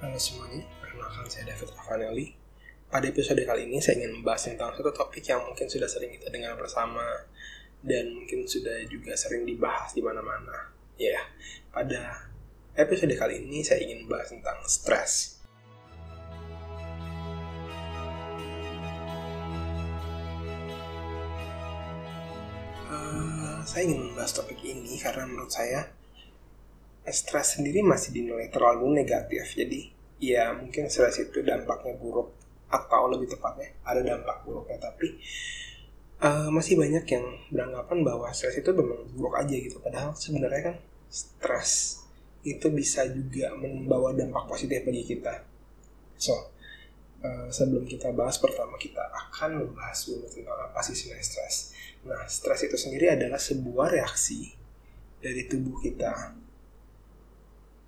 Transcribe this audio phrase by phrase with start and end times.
[0.00, 2.32] Halo semuanya, perkenalkan saya David Ravanelli.
[2.88, 6.32] Pada episode kali ini saya ingin membahas tentang satu topik yang mungkin sudah sering kita
[6.32, 7.04] dengar bersama
[7.84, 10.72] dan mungkin sudah juga sering dibahas di mana-mana.
[10.96, 11.20] Ya,
[11.68, 12.32] pada
[12.80, 15.36] episode kali ini saya ingin membahas tentang stres.
[22.88, 25.99] Uh, saya ingin membahas topik ini karena menurut saya
[27.10, 29.54] stres sendiri masih dinilai terlalu negatif.
[29.54, 32.36] Jadi ya mungkin stres itu dampaknya buruk
[32.70, 35.18] atau lebih tepatnya ada dampak buruknya tapi
[36.22, 39.82] uh, masih banyak yang beranggapan bahwa stres itu memang buruk aja gitu.
[39.82, 40.76] Padahal sebenarnya kan
[41.10, 42.04] stres
[42.46, 45.44] itu bisa juga membawa dampak positif bagi kita.
[46.16, 46.32] So,
[47.24, 51.56] uh, sebelum kita bahas pertama kita akan membahas dulu tentang apa sih sebenarnya stres.
[52.06, 54.56] Nah, stres itu sendiri adalah sebuah reaksi
[55.20, 56.32] dari tubuh kita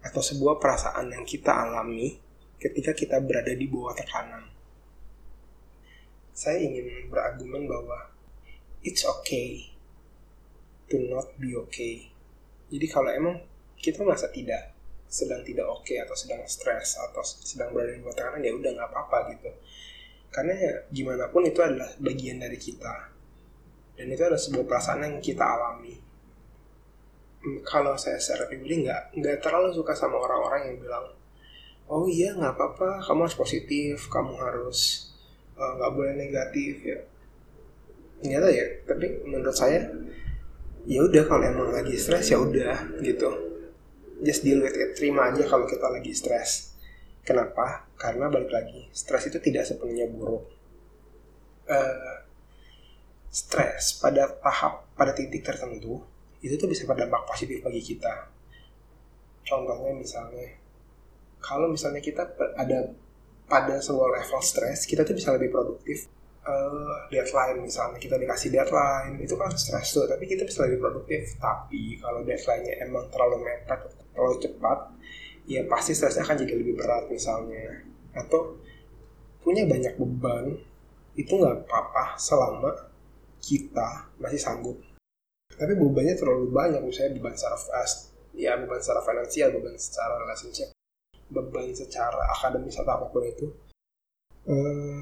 [0.02, 2.18] atau sebuah perasaan yang kita alami
[2.58, 4.44] ketika kita berada di bawah tekanan.
[6.34, 8.10] Saya ingin berargumen bahwa
[8.82, 9.70] it's okay
[10.90, 12.10] to not be okay.
[12.72, 13.42] Jadi kalau emang
[13.78, 14.74] kita merasa tidak
[15.12, 18.70] sedang tidak oke okay, atau sedang stres atau sedang berada di bawah tekanan ya udah
[18.74, 19.50] nggak apa-apa gitu.
[20.32, 23.12] Karena ya, gimana pun itu adalah bagian dari kita
[23.92, 26.11] dan itu adalah sebuah perasaan yang kita alami
[27.66, 31.06] kalau saya secara pribadi nggak nggak terlalu suka sama orang-orang yang bilang
[31.90, 35.10] oh iya nggak apa-apa kamu harus positif kamu harus
[35.58, 36.98] eh, nggak uh, boleh negatif ya.
[38.22, 39.82] Ternyata ya tapi menurut saya
[40.86, 43.30] ya udah kalau emang lagi stres ya udah gitu.
[44.22, 46.78] Just deal with it terima aja kalau kita lagi stres.
[47.26, 47.90] Kenapa?
[47.98, 50.46] Karena balik lagi stres itu tidak sepenuhnya buruk.
[51.66, 52.22] Uh,
[53.32, 56.04] stres pada tahap pada titik tertentu
[56.42, 58.28] itu tuh bisa berdampak positif bagi kita.
[59.46, 60.62] Contohnya misalnya
[61.42, 62.22] kalau misalnya kita
[62.54, 62.94] ada
[63.50, 66.06] pada sebuah level stres, kita tuh bisa lebih produktif.
[66.42, 71.38] Uh, deadline misalnya kita dikasih deadline itu kan stres tuh, tapi kita bisa lebih produktif.
[71.38, 73.78] Tapi kalau deadline-nya emang terlalu mepet,
[74.10, 74.78] terlalu cepat,
[75.46, 77.86] ya pasti stresnya akan jadi lebih berat misalnya.
[78.18, 78.58] Atau
[79.42, 80.58] punya banyak beban
[81.14, 82.70] itu nggak apa-apa selama
[83.42, 84.78] kita masih sanggup
[85.58, 90.68] tapi bebannya terlalu banyak misalnya beban secara fast ya beban secara finansial beban secara relationship
[91.32, 93.46] beban secara akademis atau apa pun itu
[94.48, 95.00] uh,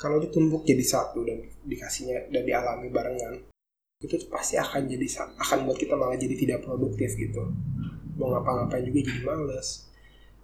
[0.00, 3.40] kalau ditumpuk jadi satu dan dikasihnya dan dialami barengan
[4.02, 7.40] itu pasti akan jadi akan buat kita malah jadi tidak produktif gitu.
[8.20, 9.88] Mau ngapa-ngapain juga jadi males.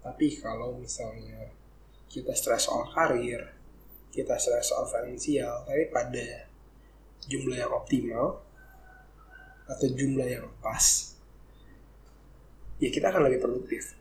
[0.01, 1.53] Tapi kalau misalnya
[2.09, 3.61] kita stres soal karir
[4.11, 6.51] kita stres soal finansial tapi pada
[7.31, 8.43] jumlah yang optimal
[9.71, 11.15] atau jumlah yang pas
[12.81, 13.95] ya kita akan lebih produktif.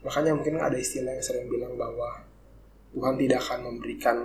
[0.00, 2.24] Makanya mungkin ada istilah yang sering bilang bahwa
[2.96, 4.16] Tuhan tidak akan memberikan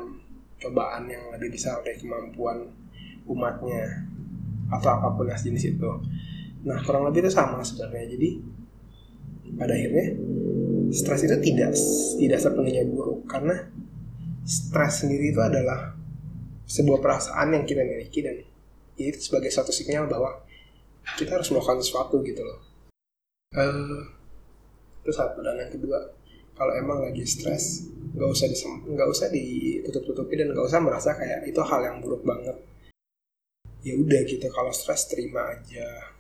[0.62, 2.72] cobaan yang lebih besar dari kemampuan
[3.28, 4.08] umatnya
[4.72, 5.92] atau apa pun yang jenis itu.
[6.64, 8.16] Nah kurang lebih itu sama sebenarnya.
[8.16, 8.30] Jadi
[9.60, 10.08] pada akhirnya
[10.96, 11.76] stres itu tidak
[12.22, 13.28] tidak sepenuhnya buruk.
[13.28, 13.68] Karena
[14.48, 15.98] stres sendiri itu adalah
[16.66, 18.42] sebuah perasaan yang kita miliki dan
[18.96, 20.45] ya itu sebagai satu sinyal bahwa
[21.14, 22.60] kita harus melakukan sesuatu gitu loh.
[23.54, 24.02] Uh,
[25.06, 26.02] itu satu dan yang kedua.
[26.56, 27.86] Kalau emang lagi stres
[28.16, 28.58] nggak usah di
[28.96, 32.58] nggak usah ditutup-tutupi dan nggak usah merasa kayak itu hal yang buruk banget.
[33.86, 36.16] Ya udah gitu kalau stres terima aja.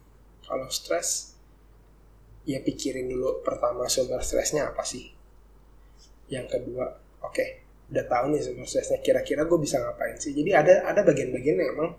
[0.46, 1.34] Kalau stres
[2.46, 5.09] ya pikirin dulu pertama sumber stresnya apa sih.
[6.29, 6.85] Yang kedua
[7.25, 10.35] oke okay, udah tahu nih prosesnya kira-kira gue bisa ngapain sih?
[10.35, 11.96] Jadi ada ada bagian-bagian yang emang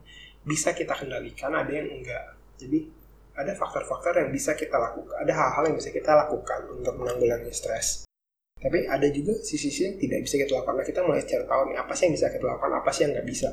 [0.47, 2.89] bisa kita kendalikan ada yang enggak jadi
[3.37, 8.09] ada faktor-faktor yang bisa kita lakukan ada hal-hal yang bisa kita lakukan untuk menanggulangi stres.
[8.57, 10.81] Tapi ada juga sisi-sisi yang tidak bisa kita lakukan.
[10.81, 13.13] Nah, kita mulai cari tahu nih apa sih yang bisa kita lakukan apa sih yang
[13.13, 13.49] nggak bisa.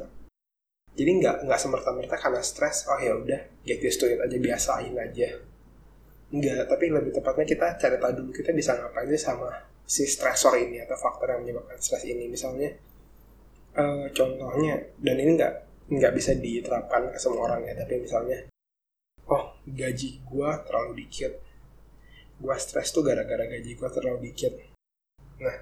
[0.93, 4.95] Jadi nggak nggak semerta-merta karena stres oh ya udah get used to it aja biasain
[4.95, 5.29] aja.
[6.31, 9.51] Enggak tapi lebih tepatnya kita cari tahu dulu kita bisa ngapain sih sama
[9.83, 12.31] si stresor ini atau faktor yang menyebabkan stres ini.
[12.31, 12.71] Misalnya
[13.75, 15.53] uh, contohnya dan ini nggak
[15.91, 18.52] nggak bisa diterapkan ke semua orang ya tapi misalnya
[19.67, 21.39] gaji gua terlalu dikit.
[22.39, 24.53] Gua stres tuh gara-gara gaji gua terlalu dikit.
[25.39, 25.57] Nah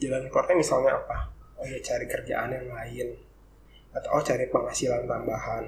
[0.00, 1.32] jalan keluarnya misalnya apa?
[1.56, 3.08] Oh ya cari kerjaan yang lain.
[3.96, 5.64] Atau oh cari penghasilan tambahan.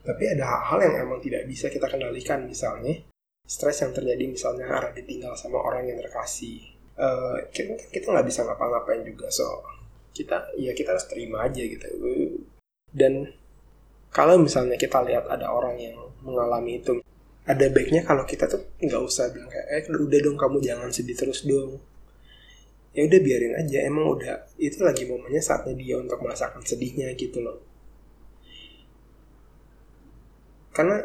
[0.00, 2.44] Tapi ada hal-hal yang emang tidak bisa kita kendalikan.
[2.48, 3.04] Misalnya
[3.44, 6.60] stres yang terjadi misalnya karena ditinggal sama orang yang terkasih.
[7.00, 9.28] Uh, kita kita nggak bisa ngapa-ngapain juga.
[9.32, 9.64] So
[10.12, 11.88] kita ya kita harus terima aja gitu.
[12.92, 13.32] Dan
[14.10, 17.00] kalau misalnya kita lihat ada orang yang mengalami itu
[17.50, 21.18] ada baiknya kalau kita tuh nggak usah bilang kayak eh udah dong kamu jangan sedih
[21.18, 21.82] terus dong.
[22.94, 23.78] Ya udah biarin aja.
[23.86, 27.58] Emang udah itu lagi momennya saatnya dia untuk merasakan sedihnya gitu loh.
[30.70, 31.02] Karena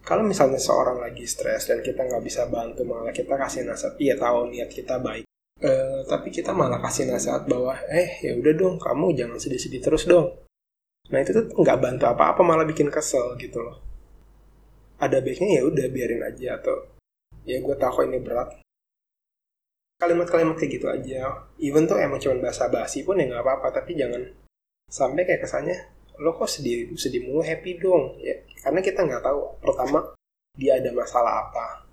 [0.00, 4.16] kalau misalnya seorang lagi stres dan kita nggak bisa bantu malah kita kasih nasihat iya
[4.16, 5.28] tahu niat kita baik.
[5.58, 10.08] Uh, tapi kita malah kasih nasihat bahwa eh ya udah dong kamu jangan sedih-sedih terus
[10.08, 10.32] dong.
[11.12, 13.87] Nah itu tuh nggak bantu apa-apa malah bikin kesel gitu loh
[14.98, 16.76] ada baiknya ya udah biarin aja atau
[17.46, 18.58] ya gue tahu ini berat.
[19.98, 21.48] Kalimat-kalimat kayak gitu aja.
[21.58, 24.22] Even tuh emang cuma bahasa basi pun ya nggak apa-apa tapi jangan
[24.90, 25.74] sampai kayak kesannya
[26.18, 28.18] lo kok sedih sedih mulu happy dong?
[28.22, 30.14] Ya karena kita nggak tahu pertama
[30.58, 31.86] dia ada masalah apa.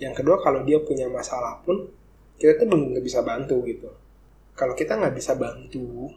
[0.00, 1.88] Yang kedua kalau dia punya masalah pun
[2.40, 3.88] kita tuh belum nggak bisa bantu gitu.
[4.56, 6.12] Kalau kita nggak bisa bantu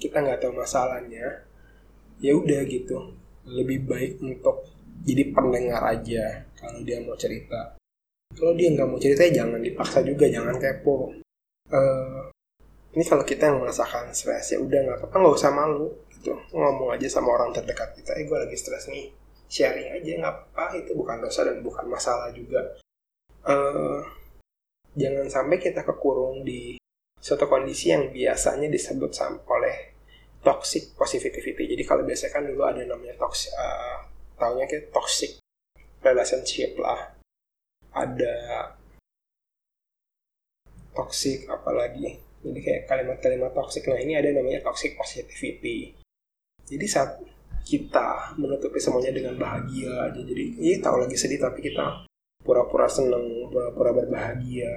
[0.00, 1.44] kita nggak tahu masalahnya
[2.20, 3.16] ya udah gitu.
[3.44, 4.64] Lebih baik untuk
[5.02, 7.74] jadi pendengar aja kalau dia mau cerita.
[8.34, 11.10] Kalau dia nggak mau cerita jangan dipaksa juga jangan kepo.
[11.70, 12.30] Uh,
[12.94, 16.34] ini kalau kita yang merasakan stres ya udah nggak apa-apa nggak usah malu gitu.
[16.54, 19.10] Ngomong aja sama orang terdekat kita eh gue lagi stres nih.
[19.50, 22.78] Sharing aja nggak apa itu bukan dosa dan bukan masalah juga.
[23.44, 24.00] Uh,
[24.94, 26.80] jangan sampai kita kekurung di
[27.20, 29.10] suatu kondisi yang biasanya disebut
[29.48, 29.76] oleh
[30.44, 31.70] toxic positivity.
[31.76, 34.13] Jadi kalau biasanya kan dulu ada namanya toxic uh,
[34.44, 35.40] taunya kayak toxic
[36.04, 37.16] relationship lah.
[37.96, 38.36] Ada
[40.92, 42.20] toxic apalagi?
[42.44, 43.88] Jadi kayak kalimat-kalimat toxic.
[43.88, 45.96] Nah ini ada namanya toxic positivity.
[46.68, 47.16] Jadi saat
[47.64, 52.04] kita menutupi semuanya dengan bahagia jadi iya tahu lagi sedih tapi kita
[52.44, 54.76] pura-pura seneng pura-pura berbahagia.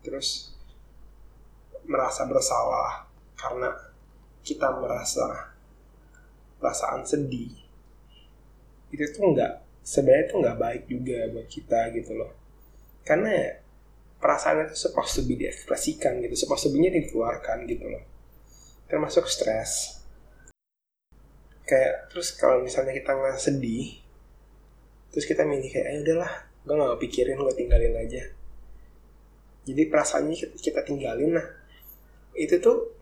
[0.00, 0.56] Terus
[1.84, 3.04] merasa bersalah
[3.36, 3.68] karena
[4.40, 5.52] kita merasa
[6.56, 7.65] perasaan sedih
[8.96, 12.32] itu tuh enggak sebenarnya tuh nggak baik juga buat kita gitu loh.
[13.06, 13.54] Karena
[14.18, 18.02] perasaan itu supposed be diekspresikan gitu supposed to dikeluarkan gitu loh.
[18.90, 20.02] Termasuk stres.
[21.62, 24.02] Kayak terus kalau misalnya kita nggak sedih
[25.14, 26.32] terus kita milih kayak ayo udahlah
[26.66, 28.22] gue nggak pikirin gue tinggalin aja.
[29.66, 31.46] Jadi perasaannya kita, tinggalin nah
[32.38, 32.94] itu tuh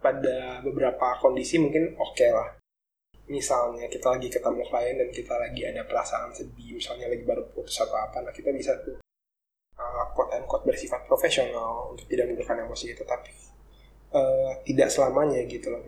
[0.00, 2.63] pada beberapa kondisi mungkin oke okay lah
[3.30, 7.80] misalnya kita lagi ketemu klien dan kita lagi ada perasaan sedih misalnya lagi baru putus
[7.80, 9.00] atau apa nah kita bisa tuh
[9.78, 13.02] uh, quote and quote bersifat profesional untuk tidak menimbulkan emosi itu.
[13.02, 13.32] Tapi
[14.14, 15.82] uh, tidak selamanya gitu loh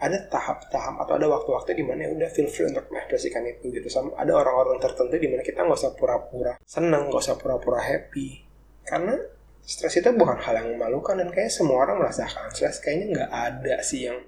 [0.00, 3.84] ada tahap-tahap atau ada waktu-waktu di mana ya udah feel free untuk mengekspresikan itu gitu.
[3.92, 8.40] Sama ada orang-orang tertentu di mana kita nggak usah pura-pura senang nggak usah pura-pura happy.
[8.80, 9.12] Karena
[9.60, 12.80] stres itu bukan hal yang memalukan dan kayak semua orang merasakan stres.
[12.80, 14.24] Kayaknya nggak ada sih yang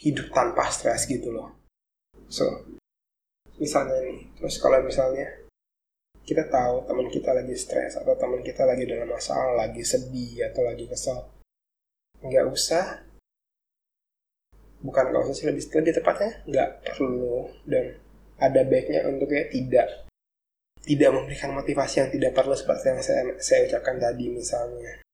[0.00, 1.52] hidup tanpa stres gitu loh.
[2.32, 2.48] So
[3.60, 5.28] misalnya nih terus kalau misalnya
[6.24, 10.64] kita tahu teman kita lagi stres atau teman kita lagi dalam masalah lagi sedih atau
[10.64, 11.28] lagi kesal
[12.24, 13.04] nggak usah.
[14.80, 17.52] Bukan nggak usah sih lebih lebih tepatnya nggak perlu.
[17.68, 18.00] Dan
[18.40, 20.08] ada baiknya untuk ya tidak
[20.80, 25.04] tidak memberikan motivasi yang tidak perlu seperti yang saya, saya ucapkan tadi misalnya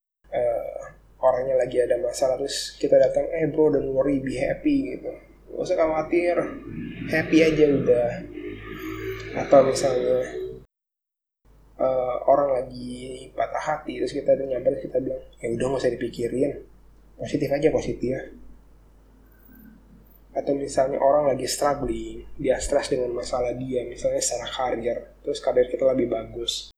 [1.26, 5.11] orangnya lagi ada masalah terus kita datang eh bro don't worry be happy gitu.
[5.50, 6.37] Gak usah khawatir
[7.11, 8.11] happy aja udah.
[9.37, 10.22] Atau misalnya
[11.82, 16.62] uh, orang lagi patah hati terus kita nyamper kita bilang ya udah gak usah dipikirin.
[17.19, 18.10] Positif aja positif.
[18.15, 18.22] Ya
[20.36, 25.65] atau misalnya orang lagi struggling dia stres dengan masalah dia misalnya secara karir terus karir
[25.72, 26.69] kita lebih bagus.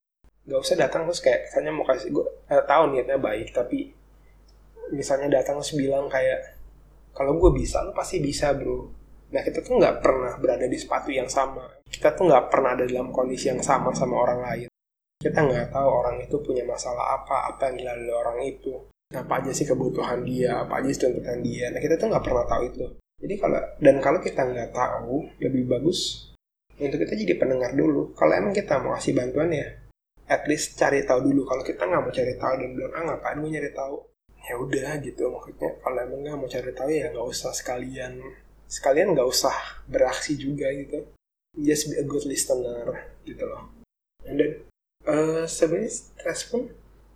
[0.47, 3.91] Gak usah datang terus kayak misalnya mau kasih gue eh, tahu niatnya baik tapi
[4.93, 6.59] misalnya datang terus bilang kayak
[7.13, 8.89] kalau gue bisa lo pasti bisa bro.
[9.29, 11.65] Nah kita tuh nggak pernah berada di sepatu yang sama.
[11.85, 14.69] Kita tuh nggak pernah ada dalam kondisi yang sama sama orang lain.
[15.19, 18.73] Kita nggak tahu orang itu punya masalah apa apa yang dilalui orang itu.
[19.11, 21.69] Apa aja sih kebutuhan dia apa aja sih tuntutan dia.
[21.73, 22.85] Nah kita tuh nggak pernah tahu itu.
[23.19, 26.31] Jadi kalau dan kalau kita nggak tahu lebih bagus
[26.79, 28.15] untuk kita jadi pendengar dulu.
[28.15, 29.67] Kalau emang kita mau kasih bantuan ya,
[30.31, 31.43] at least cari tahu dulu.
[31.43, 33.95] Kalau kita nggak mau cari tahu dan bilang ah ngapain gue nyari tahu,
[34.47, 35.75] ya udah gitu maksudnya.
[35.81, 38.21] Kalau emang nggak mau cari tahu ya nggak usah sekalian
[38.69, 39.55] sekalian nggak usah
[39.89, 41.03] beraksi juga gitu.
[41.57, 43.73] Just be a good listener gitu loh.
[44.23, 44.63] Then
[45.09, 46.69] uh, sebenarnya stres pun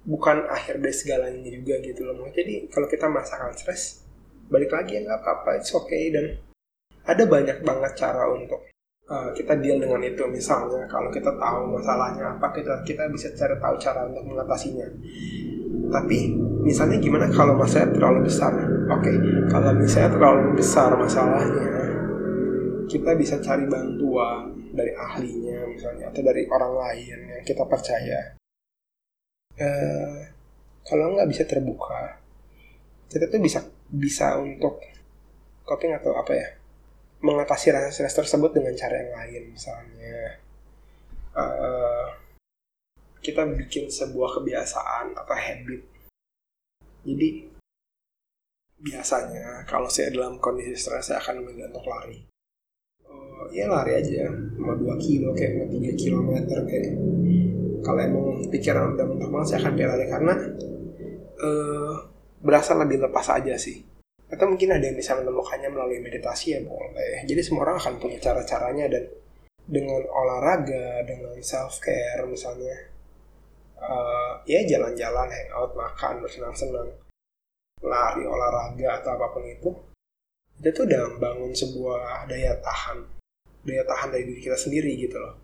[0.03, 2.27] bukan akhir dari segalanya juga gitu loh.
[2.34, 4.03] Jadi kalau kita merasakan stres,
[4.51, 6.36] balik lagi ya nggak apa-apa it's okay dan
[7.03, 8.63] ada banyak banget cara untuk
[9.08, 13.56] uh, kita deal dengan itu misalnya kalau kita tahu masalahnya apa kita kita bisa cari
[13.60, 14.88] tahu cara untuk mengatasinya
[15.94, 16.34] tapi
[16.65, 18.53] misalnya gimana kalau masalahnya terlalu besar?
[18.89, 19.15] Oke okay,
[19.50, 21.74] kalau misalnya terlalu besar masalahnya
[22.89, 28.38] kita bisa cari bantuan dari ahlinya misalnya atau dari orang lain yang kita percaya.
[29.53, 30.18] Uh,
[30.82, 32.18] kalau nggak bisa terbuka
[33.13, 33.62] kita tuh bisa
[33.94, 34.82] bisa untuk
[35.70, 36.50] coping atau apa ya
[37.22, 40.42] mengatasi rasa stres tersebut dengan cara yang lain misalnya.
[41.34, 41.73] Uh,
[43.24, 45.82] kita bikin sebuah kebiasaan atau habit.
[47.08, 47.30] Jadi
[48.84, 52.20] biasanya kalau saya dalam kondisi stres saya akan memilih untuk lari.
[53.08, 54.27] Uh, ya lari aja
[54.60, 56.92] mau 2 kilo kayak mau 3 kilometer kayak.
[57.84, 60.34] Kalau emang pikiran udah mentok banget saya akan lari karena
[61.39, 61.96] uh,
[62.44, 63.80] berasa lebih lepas aja sih.
[64.27, 67.24] Atau mungkin ada yang bisa menemukannya melalui meditasi ya boleh.
[67.24, 69.03] Jadi semua orang akan punya cara-caranya dan
[69.63, 72.92] dengan olahraga dengan self care misalnya
[73.84, 76.90] uh, ya jalan-jalan hangout makan bersenang-senang.
[77.84, 79.70] Lari olahraga atau apa pun itu.
[80.60, 83.04] Itu tuh udah membangun sebuah daya tahan.
[83.63, 85.36] Daya tahan dari diri kita sendiri gitu loh.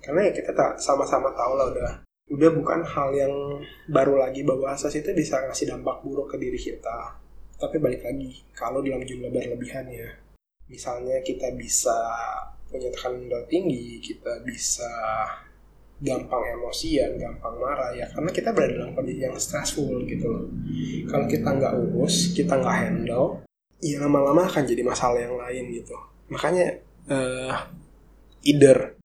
[0.00, 1.92] Karena ya kita tak sama-sama tahu lah udah.
[2.26, 3.34] Udah bukan hal yang
[3.86, 7.20] baru lagi bahwa asas itu bisa ngasih dampak buruk ke diri kita.
[7.56, 10.10] Tapi balik lagi kalau dalam jumlah berlebihan ya.
[10.66, 11.94] Misalnya kita bisa
[12.66, 14.90] punya tekanan darah tinggi kita bisa
[15.96, 18.06] gampang emosian, gampang marah ya.
[18.12, 20.44] Karena kita berada dalam kondisi yang stressful gitu loh.
[21.08, 23.44] Kalau kita nggak urus, kita nggak handle,
[23.80, 25.96] ya lama-lama akan jadi masalah yang lain gitu.
[26.28, 26.66] Makanya
[27.08, 27.54] uh,
[28.44, 28.96] either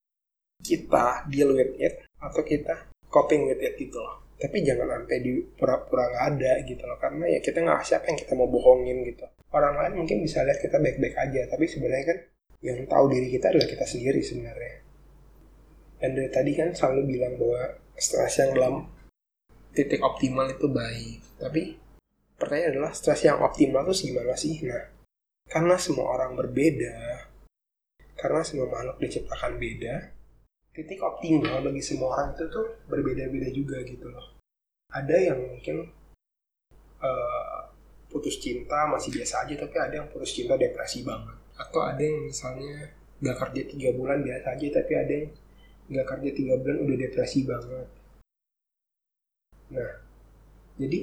[0.62, 4.28] kita deal with it atau kita coping with it gitu loh.
[4.42, 6.98] Tapi jangan sampai di pura-pura nggak ada gitu loh.
[7.00, 9.26] Karena ya kita nggak siapa yang kita mau bohongin gitu.
[9.52, 12.18] Orang lain mungkin bisa lihat kita baik-baik aja tapi sebenarnya kan
[12.64, 14.91] yang tahu diri kita adalah kita sendiri sebenarnya
[16.02, 18.76] dan dari tadi kan selalu bilang bahwa stres yang dalam
[19.72, 21.62] titik optimal itu baik tapi
[22.36, 24.84] pertanyaan adalah stres yang optimal itu gimana sih nah
[25.46, 27.30] karena semua orang berbeda
[28.18, 30.22] karena semua makhluk diciptakan beda
[30.72, 34.40] titik optimal bagi semua orang itu tuh berbeda-beda juga gitu loh.
[34.92, 35.88] Ada yang mungkin
[37.04, 37.60] uh,
[38.08, 41.36] putus cinta masih biasa aja, tapi ada yang putus cinta depresi banget.
[41.60, 42.88] Atau ada yang misalnya
[43.22, 45.28] gak kerja tiga bulan biasa aja, tapi ada yang
[45.92, 47.88] gak kerja tiga bulan udah depresi banget.
[49.72, 49.92] Nah,
[50.80, 51.00] jadi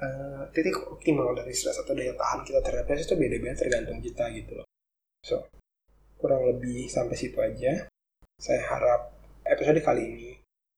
[0.00, 4.24] uh, titik optimal dari stres atau daya tahan kita terhadap stres itu beda-beda tergantung kita
[4.36, 4.68] gitu loh.
[5.24, 5.48] So,
[6.20, 7.88] kurang lebih sampai situ aja.
[8.40, 9.12] Saya harap
[9.44, 10.30] episode kali ini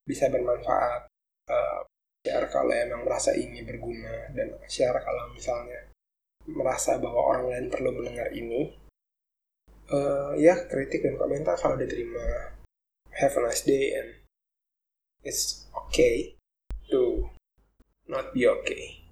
[0.03, 1.07] bisa bermanfaat.
[1.43, 1.83] Uh,
[2.23, 5.91] share kalau emang merasa ini berguna dan share kalau misalnya
[6.47, 8.71] merasa bahwa orang lain perlu mendengar ini.
[9.91, 12.55] Uh, ya kritik dan komentar kalau diterima.
[13.19, 14.13] Have a nice day and
[15.23, 16.35] it's okay
[16.89, 17.29] to
[18.07, 19.02] not be okay.